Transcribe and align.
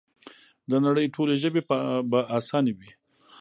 د 0.69 0.71
نړۍ 0.85 1.05
ټولې 1.15 1.35
ژبې 1.43 1.61
به 2.11 2.19
اسانې 2.37 2.73
وي؛ 2.77 2.89